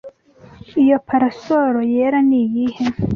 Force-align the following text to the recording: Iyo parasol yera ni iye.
Iyo 0.81 0.97
parasol 1.07 1.75
yera 1.93 2.19
ni 2.29 2.39
iye. 2.43 2.77